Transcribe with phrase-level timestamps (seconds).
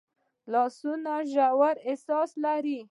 [0.51, 2.77] لاسونه ژور احساس لري